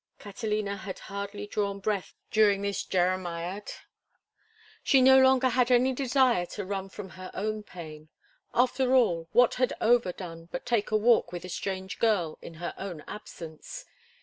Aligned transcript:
Catalina 0.17 0.77
had 0.77 0.97
hardly 1.13 1.45
drawn 1.45 1.77
breath 1.79 2.15
during 2.31 2.63
this 2.63 2.83
jeremiade. 2.83 3.71
She 4.81 4.99
no 4.99 5.21
longer 5.21 5.49
had 5.49 5.69
any 5.69 5.93
desire 5.93 6.47
to 6.47 6.65
run 6.65 6.89
from 6.89 7.09
her 7.09 7.29
own 7.35 7.61
pain. 7.61 8.09
After 8.51 8.95
all, 8.95 9.29
what 9.31 9.53
had 9.61 9.73
Over 9.79 10.11
done 10.11 10.49
but 10.51 10.65
take 10.65 10.89
a 10.89 10.97
walk 10.97 11.31
with 11.31 11.45
a 11.45 11.49
strange 11.49 11.99
girl 11.99 12.39
in 12.41 12.55
her 12.55 12.73
own 12.79 13.03
absence? 13.07 13.85